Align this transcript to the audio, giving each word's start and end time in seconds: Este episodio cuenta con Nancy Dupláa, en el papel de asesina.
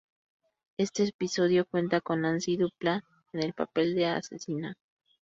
Este 0.77 1.03
episodio 1.03 1.63
cuenta 1.67 2.01
con 2.01 2.21
Nancy 2.21 2.57
Dupláa, 2.57 3.03
en 3.33 3.43
el 3.43 3.53
papel 3.53 3.93
de 3.93 4.07
asesina. 4.07 4.75